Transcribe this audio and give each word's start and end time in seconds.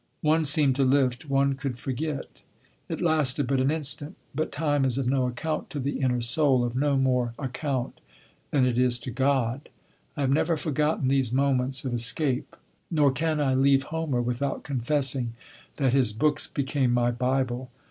One 0.21 0.43
seemed 0.43 0.75
to 0.77 0.83
lift, 0.83 1.29
one 1.29 1.53
could 1.53 1.77
forget. 1.77 2.41
It 2.89 3.01
lasted 3.01 3.45
but 3.45 3.59
an 3.59 3.69
instant; 3.69 4.15
but 4.33 4.51
time 4.51 4.83
is 4.83 4.97
of 4.97 5.05
no 5.07 5.27
account 5.27 5.69
to 5.69 5.79
the 5.79 5.99
inner 5.99 6.21
soul, 6.21 6.63
of 6.63 6.75
no 6.75 6.97
more 6.97 7.35
account 7.37 8.01
than 8.49 8.65
it 8.65 8.79
is 8.79 8.97
to 8.97 9.11
God. 9.11 9.69
I 10.17 10.21
have 10.21 10.31
never 10.31 10.57
forgotten 10.57 11.07
these 11.07 11.31
moments 11.31 11.85
of 11.85 11.93
escape; 11.93 12.55
nor 12.89 13.11
can 13.11 13.39
I 13.39 13.53
leave 13.53 13.83
Homer 13.93 14.23
without 14.23 14.63
confessing 14.63 15.33
that 15.77 15.93
his 15.93 16.13
books 16.13 16.47
became 16.47 16.95
my 16.95 17.11
Bible. 17.11 17.69